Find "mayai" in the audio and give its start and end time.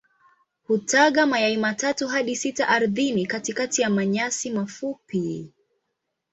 1.25-1.57